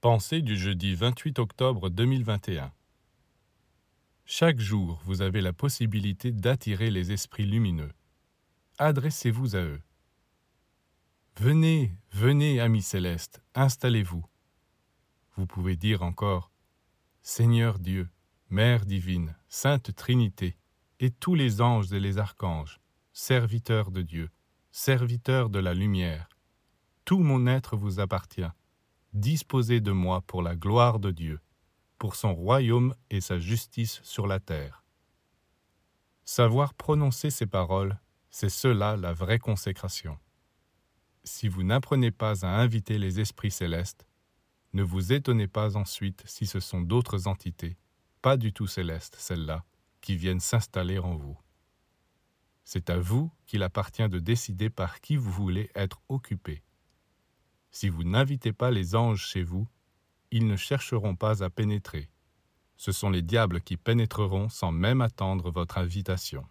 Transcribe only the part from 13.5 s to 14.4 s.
installez-vous.